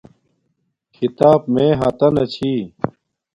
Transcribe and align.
کھیتاپ 0.93 1.41
میے 1.53 1.67
ہاتانہ 1.79 2.23
چھی 2.33 2.53